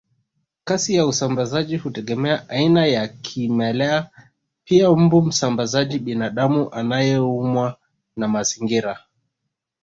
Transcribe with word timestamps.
Kasi 0.63 0.95
ya 0.95 1.05
usambazaji 1.05 1.77
hutegemea 1.77 2.49
aina 2.49 2.85
ya 2.85 3.07
kimelea 3.07 4.09
pia 4.63 4.91
mbu 4.91 5.21
msambazaji 5.21 5.99
binadamu 5.99 6.73
anayeumwa 6.73 7.77
na 8.15 8.27
mazingira 8.27 8.99